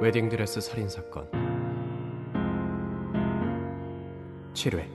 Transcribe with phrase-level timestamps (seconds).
[0.00, 1.28] 웨딩드레스 살인 사건
[4.54, 4.88] 7회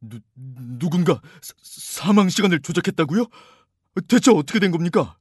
[0.00, 0.20] 누,
[0.78, 3.26] 누군가 사, 사망 시간을 조작했다고요?
[4.06, 5.16] 대체 어떻게 된 겁니까?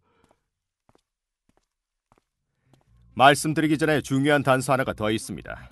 [3.15, 5.71] 말씀드리기 전에 중요한 단서 하나가 더 있습니다.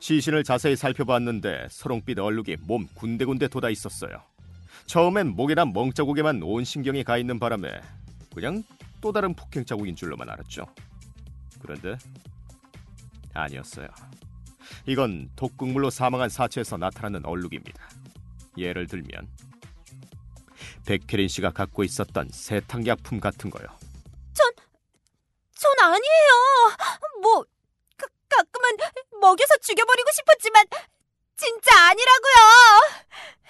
[0.00, 4.29] 시신을 자세히 살펴봤는데 서롱빛 얼룩이 몸 군데군데 돋아 있었어요.
[4.90, 7.80] 처음엔 목이나 멍자국에만 온 신경이 가 있는 바람에
[8.34, 8.64] 그냥
[9.00, 10.66] 또 다른 폭행 자국인 줄로만 알았죠.
[11.62, 11.96] 그런데
[13.32, 13.86] 아니었어요.
[14.86, 17.88] 이건 독극물로 사망한 사체에서 나타나는 얼룩입니다.
[18.58, 19.28] 예를 들면
[20.86, 23.68] 백혜린 씨가 갖고 있었던 세탁약품 같은 거요.
[24.32, 24.50] 전,
[25.54, 27.22] 전 아니에요.
[27.22, 27.44] 뭐
[27.96, 28.70] 가, 가끔은
[29.20, 30.64] 먹여서 죽여버리고 싶었지만
[31.36, 32.34] 진짜 아니라고요.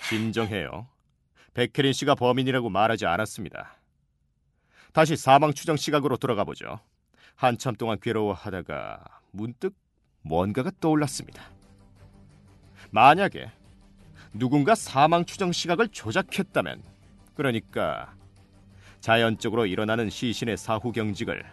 [0.07, 1.00] 진정해요.
[1.55, 3.77] 백혜린 씨가 범인이라고 말하지 않았습니다.
[4.93, 6.81] 다시 사망 추정 시각으로 돌아가 보죠.
[7.35, 9.75] 한참 동안 괴로워하다가 문득
[10.23, 11.43] 뭔가가 떠올랐습니다.
[12.91, 13.51] 만약에
[14.33, 16.83] 누군가 사망 추정 시각을 조작했다면,
[17.35, 18.15] 그러니까
[19.01, 21.45] 자연적으로 일어나는 시신의 사후 경직을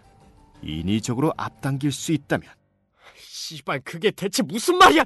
[0.61, 2.49] 인위적으로 앞당길 수 있다면,
[3.15, 5.03] 씨발 그게 대체 무슨 말이야?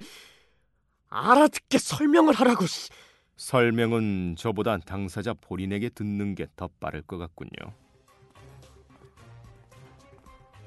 [1.09, 2.65] 알아듣게 설명을 하라고.
[3.41, 3.47] 씨.
[3.47, 7.49] 설명은 저보다 당사자 본인에게 듣는 게 더 빠를 것 같군요.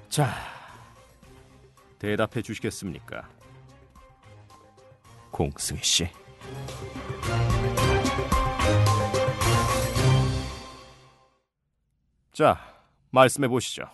[0.09, 0.33] 자,
[1.99, 3.29] 대답해 주시겠습니까?
[5.31, 6.09] 공승희 씨.
[12.33, 12.59] 자,
[13.11, 13.85] 말씀해 보시죠.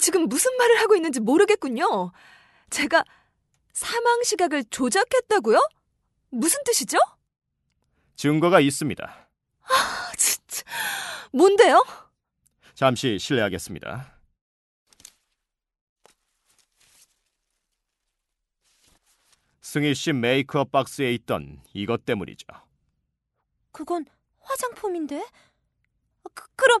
[0.00, 2.12] 지금 무슨 말을 하고 있는지 모르겠군요.
[2.70, 3.02] 제가
[3.72, 5.58] 사망 시각을 조작했다고요?
[6.30, 6.98] 무슨 뜻이죠?
[8.16, 9.28] 증거가 있습니다.
[9.62, 10.62] 아, 진짜.
[11.32, 11.82] 뭔데요?
[12.74, 14.12] 잠시 실례하겠습니다.
[19.60, 22.46] 승희 씨 메이크업 박스에 있던 이것 때문이죠.
[23.72, 24.06] 그건
[24.40, 25.26] 화장품인데?
[26.34, 26.80] 그, 그럼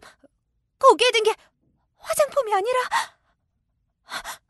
[0.78, 1.34] 거기에 든 게
[1.98, 2.78] 화장품이 아니라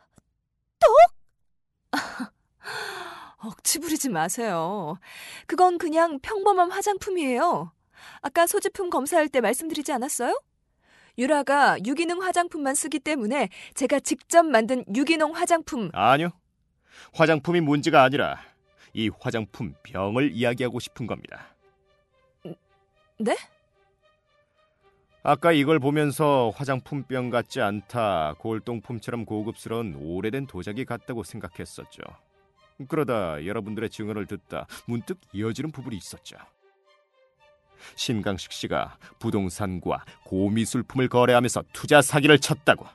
[3.47, 4.99] 억지 부리지 마세요.
[5.47, 7.73] 그건 그냥 평범한 화장품이에요.
[8.21, 10.41] 아까 소지품 검사할 때 말씀드리지 않았어요?
[11.19, 15.91] 유라가 유기농 화장품만 쓰기 때문에 제가 직접 만든 유기농 화장품.
[15.95, 16.31] 아니요.
[17.15, 18.41] 화장품이 문제가 아니라
[18.93, 21.55] 이 화장품 병을 이야기하고 싶은 겁니다.
[23.19, 23.37] 네?
[25.23, 32.03] 아까 이걸 보면서 화장품병 같지 않다, 골동품처럼 고급스러운 오래된 도자기 같다고 생각했었죠.
[32.89, 36.37] 그러다 여러분들의 증언을 듣다 문득 이어지는 부분이 있었죠.
[37.95, 42.87] 신강식 씨가 부동산과 고미술품을 거래하면서 투자 사기를 쳤다고.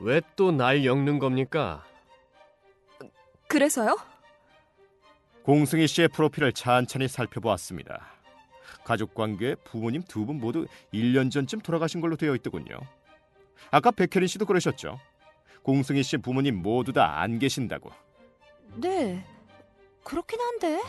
[0.00, 1.84] 왜 또 날 엮는 겁니까?
[3.48, 3.96] 그래서요?
[5.44, 8.06] 공승희 씨의 프로필을 찬찬히 살펴보았습니다.
[8.84, 12.78] 가족 관계에 부모님 두 분 모두 1년 전쯤 돌아가신 걸로 되어 있더군요.
[13.70, 15.00] 아까 백혜린 씨도 그러셨죠.
[15.66, 17.90] 공승희 씨 부모님 모두 다 안 계신다고.
[18.76, 19.24] 네.
[20.04, 20.80] 그렇긴 한데.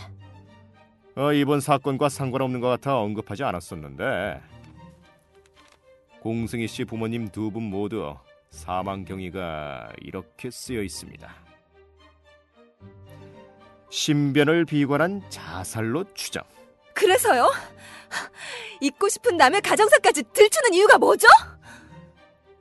[1.15, 4.39] 어, 이번 사건과 상관없는 것 같아 언급하지 않았었는데
[6.21, 8.15] 공승희 씨 부모님 두 분 모두
[8.51, 11.27] 사망 경위가 이렇게 쓰여 있습니다.
[13.89, 16.43] 신변을 비관한 자살로 추정.
[16.93, 17.51] 그래서요?
[18.79, 21.25] 잊고 싶은 남의 가정사까지 들추는 이유가 뭐죠?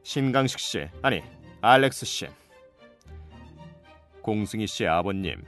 [0.03, 1.23] 신강식 씨, 아니
[1.69, 2.29] 알렉스 씨,
[4.23, 5.45] 공승희 씨 아버님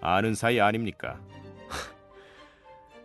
[0.00, 1.20] 아는 사이 아닙니까?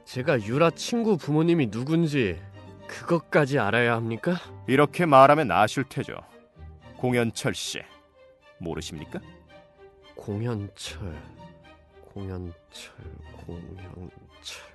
[0.06, 2.42] 제가 유라 친구 부모님이 누군지
[2.88, 4.38] 그것까지 알아야 합니까?
[4.66, 6.14] 이렇게 말하면 아실 테죠.
[6.96, 7.81] 공연철 씨
[8.59, 9.19] 모르십니까?
[10.16, 11.22] 공연철,
[12.13, 12.53] 공연철,
[13.46, 14.72] 공연철.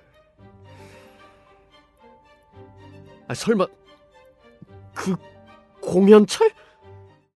[3.27, 3.65] 아 설마
[4.93, 5.15] 그
[5.81, 6.51] 공연철?